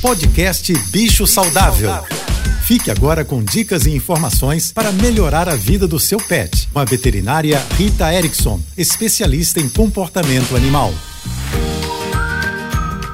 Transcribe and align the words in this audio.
Podcast 0.00 0.72
Bicho 0.90 1.26
Saudável. 1.26 1.90
Fique 2.64 2.88
agora 2.88 3.24
com 3.24 3.42
dicas 3.42 3.84
e 3.84 3.90
informações 3.90 4.70
para 4.70 4.92
melhorar 4.92 5.48
a 5.48 5.56
vida 5.56 5.88
do 5.88 5.98
seu 5.98 6.18
pet. 6.18 6.68
Com 6.72 6.78
a 6.78 6.84
veterinária 6.84 7.60
Rita 7.76 8.12
Erickson, 8.14 8.60
especialista 8.76 9.58
em 9.58 9.68
comportamento 9.68 10.54
animal. 10.54 10.94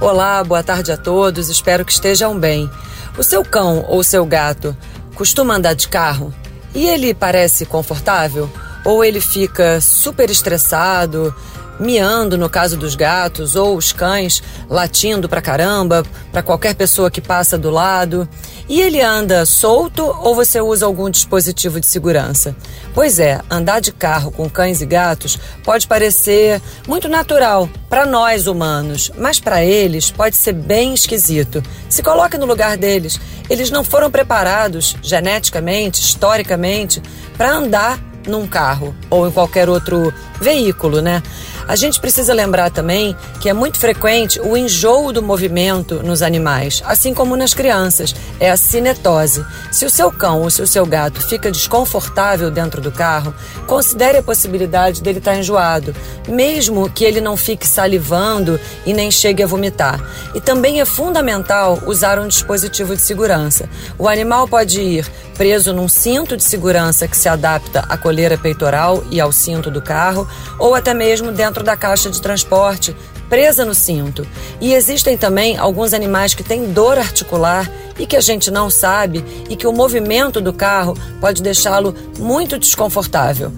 Olá, 0.00 0.42
boa 0.42 0.62
tarde 0.62 0.90
a 0.90 0.96
todos, 0.96 1.50
espero 1.50 1.84
que 1.84 1.92
estejam 1.92 2.38
bem. 2.38 2.70
O 3.18 3.22
seu 3.22 3.44
cão 3.44 3.84
ou 3.86 4.02
seu 4.02 4.24
gato 4.24 4.74
costuma 5.14 5.56
andar 5.56 5.74
de 5.74 5.86
carro 5.86 6.32
e 6.74 6.86
ele 6.86 7.12
parece 7.12 7.66
confortável? 7.66 8.50
Ou 8.86 9.04
ele 9.04 9.20
fica 9.20 9.82
super 9.82 10.30
estressado, 10.30 11.34
miando 11.80 12.36
no 12.36 12.48
caso 12.48 12.76
dos 12.76 12.94
gatos, 12.94 13.56
ou 13.56 13.76
os 13.76 13.92
cães 13.92 14.42
latindo 14.68 15.28
pra 15.28 15.40
caramba, 15.40 16.04
para 16.30 16.42
qualquer 16.42 16.74
pessoa 16.74 17.10
que 17.10 17.20
passa 17.20 17.56
do 17.56 17.70
lado. 17.70 18.28
E 18.68 18.80
ele 18.80 19.00
anda 19.00 19.44
solto 19.46 20.04
ou 20.04 20.34
você 20.34 20.60
usa 20.60 20.86
algum 20.86 21.10
dispositivo 21.10 21.80
de 21.80 21.86
segurança? 21.86 22.54
Pois 22.94 23.18
é, 23.18 23.40
andar 23.50 23.80
de 23.80 23.90
carro 23.90 24.30
com 24.30 24.48
cães 24.48 24.80
e 24.80 24.86
gatos 24.86 25.38
pode 25.64 25.88
parecer 25.88 26.60
muito 26.86 27.08
natural 27.08 27.68
para 27.88 28.06
nós 28.06 28.46
humanos, 28.46 29.10
mas 29.18 29.40
para 29.40 29.64
eles 29.64 30.10
pode 30.10 30.36
ser 30.36 30.52
bem 30.52 30.94
esquisito. 30.94 31.62
Se 31.88 32.02
coloque 32.02 32.38
no 32.38 32.46
lugar 32.46 32.76
deles. 32.76 33.18
Eles 33.48 33.70
não 33.70 33.82
foram 33.82 34.10
preparados 34.10 34.96
geneticamente, 35.02 36.00
historicamente, 36.00 37.02
para 37.36 37.50
andar 37.50 37.98
num 38.26 38.46
carro 38.46 38.94
ou 39.08 39.26
em 39.26 39.30
qualquer 39.30 39.68
outro 39.68 40.12
veículo, 40.40 41.00
né? 41.00 41.22
A 41.70 41.76
gente 41.76 42.00
precisa 42.00 42.34
lembrar 42.34 42.68
também 42.68 43.16
que 43.40 43.48
é 43.48 43.52
muito 43.52 43.78
frequente 43.78 44.40
o 44.40 44.56
enjoo 44.56 45.12
do 45.12 45.22
movimento 45.22 46.02
nos 46.02 46.20
animais, 46.20 46.82
assim 46.84 47.14
como 47.14 47.36
nas 47.36 47.54
crianças. 47.54 48.12
É 48.40 48.50
a 48.50 48.56
cinetose. 48.56 49.46
Se 49.70 49.86
o 49.86 49.90
seu 49.90 50.10
cão 50.10 50.42
ou 50.42 50.50
se 50.50 50.60
o 50.60 50.66
seu 50.66 50.84
gato 50.84 51.22
fica 51.22 51.48
desconfortável 51.48 52.50
dentro 52.50 52.80
do 52.80 52.90
carro, 52.90 53.32
considere 53.68 54.18
a 54.18 54.22
possibilidade 54.22 55.00
dele 55.00 55.18
estar 55.18 55.36
enjoado, 55.36 55.94
mesmo 56.26 56.90
que 56.90 57.04
ele 57.04 57.20
não 57.20 57.36
fique 57.36 57.68
salivando 57.68 58.58
e 58.84 58.92
nem 58.92 59.08
chegue 59.08 59.44
a 59.44 59.46
vomitar. 59.46 60.00
E 60.34 60.40
também 60.40 60.80
é 60.80 60.84
fundamental 60.84 61.78
usar 61.86 62.18
um 62.18 62.26
dispositivo 62.26 62.96
de 62.96 63.02
segurança. 63.02 63.68
O 63.96 64.08
animal 64.08 64.48
pode 64.48 64.80
ir 64.80 65.08
preso 65.40 65.72
num 65.72 65.88
cinto 65.88 66.36
de 66.36 66.44
segurança 66.44 67.08
que 67.08 67.16
se 67.16 67.26
adapta 67.26 67.80
à 67.88 67.96
coleira 67.96 68.36
peitoral 68.36 69.02
e 69.10 69.18
ao 69.18 69.32
cinto 69.32 69.70
do 69.70 69.80
carro, 69.80 70.28
ou 70.58 70.74
até 70.74 70.92
mesmo 70.92 71.32
dentro 71.32 71.59
da 71.62 71.76
caixa 71.76 72.10
de 72.10 72.20
transporte, 72.20 72.94
presa 73.28 73.64
no 73.64 73.74
cinto. 73.74 74.26
E 74.60 74.74
existem 74.74 75.16
também 75.16 75.56
alguns 75.56 75.94
animais 75.94 76.34
que 76.34 76.42
têm 76.42 76.72
dor 76.72 76.98
articular 76.98 77.70
e 77.98 78.06
que 78.06 78.16
a 78.16 78.20
gente 78.20 78.50
não 78.50 78.70
sabe 78.70 79.24
e 79.48 79.56
que 79.56 79.66
o 79.66 79.72
movimento 79.72 80.40
do 80.40 80.52
carro 80.52 80.96
pode 81.20 81.42
deixá-lo 81.42 81.94
muito 82.18 82.58
desconfortável. 82.58 83.52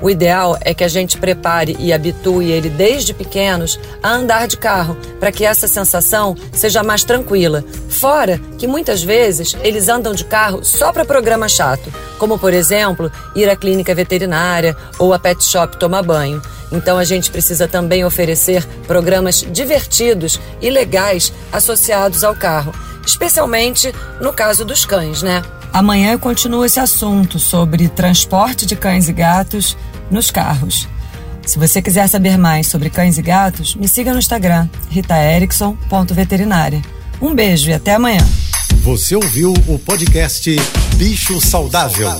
O 0.00 0.08
ideal 0.08 0.56
é 0.60 0.72
que 0.72 0.84
a 0.84 0.88
gente 0.88 1.18
prepare 1.18 1.76
e 1.78 1.92
habitue 1.92 2.50
ele 2.50 2.68
desde 2.68 3.12
pequenos 3.12 3.78
a 4.02 4.12
andar 4.12 4.46
de 4.46 4.56
carro, 4.56 4.96
para 5.18 5.32
que 5.32 5.44
essa 5.44 5.66
sensação 5.66 6.36
seja 6.52 6.82
mais 6.82 7.02
tranquila. 7.02 7.64
Fora 7.88 8.40
que 8.58 8.66
muitas 8.66 9.02
vezes 9.02 9.56
eles 9.62 9.88
andam 9.88 10.14
de 10.14 10.24
carro 10.24 10.64
só 10.64 10.92
para 10.92 11.04
programa 11.04 11.48
chato, 11.48 11.92
como 12.18 12.38
por 12.38 12.54
exemplo, 12.54 13.10
ir 13.34 13.48
à 13.50 13.56
clínica 13.56 13.94
veterinária 13.94 14.76
ou 14.98 15.12
a 15.12 15.18
pet 15.18 15.42
shop 15.42 15.76
tomar 15.78 16.02
banho. 16.02 16.40
Então 16.70 16.98
a 16.98 17.04
gente 17.04 17.30
precisa 17.30 17.66
também 17.66 18.04
oferecer 18.04 18.64
programas 18.86 19.44
divertidos 19.50 20.38
e 20.60 20.70
legais 20.70 21.32
associados 21.50 22.22
ao 22.22 22.36
carro, 22.36 22.72
especialmente 23.04 23.92
no 24.20 24.32
caso 24.32 24.64
dos 24.64 24.84
cães, 24.84 25.22
né? 25.22 25.42
Amanhã 25.72 26.12
eu 26.12 26.18
continuo 26.18 26.64
esse 26.64 26.80
assunto 26.80 27.38
sobre 27.38 27.88
transporte 27.88 28.66
de 28.66 28.74
cães 28.76 29.08
e 29.08 29.12
gatos 29.12 29.76
nos 30.10 30.30
carros. 30.30 30.88
Se 31.46 31.58
você 31.58 31.80
quiser 31.80 32.08
saber 32.08 32.36
mais 32.36 32.66
sobre 32.66 32.90
cães 32.90 33.16
e 33.16 33.22
gatos, 33.22 33.74
me 33.74 33.88
siga 33.88 34.12
no 34.12 34.18
Instagram, 34.18 34.68
ritaerickson.veterinária. 34.90 36.82
Um 37.20 37.34
beijo 37.34 37.70
e 37.70 37.72
até 37.72 37.94
amanhã. 37.94 38.26
Você 38.82 39.16
ouviu 39.16 39.52
o 39.66 39.78
podcast 39.78 40.54
Bicho 40.96 41.40
Saudável. 41.40 42.10